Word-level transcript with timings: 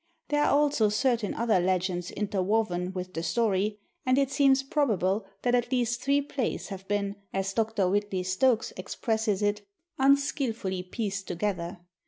There 0.29 0.43
are 0.43 0.49
also 0.51 0.89
certain 0.89 1.35
other 1.35 1.59
legends 1.59 2.09
interwoven 2.09 2.91
with 2.91 3.13
the 3.13 3.21
story, 3.21 3.77
and 4.03 4.17
it 4.17 4.31
seems 4.31 4.63
probable 4.63 5.27
that 5.43 5.53
at 5.53 5.71
least 5.71 6.01
three 6.01 6.21
plays 6.23 6.69
have 6.69 6.87
been, 6.87 7.17
as 7.31 7.53
Dr. 7.53 7.87
Whitley 7.87 8.23
Stokes 8.23 8.73
expresses 8.77 9.43
it, 9.43 9.61
"unskillfully 9.99 10.81
pieced 10.81 11.27
together." 11.27 11.81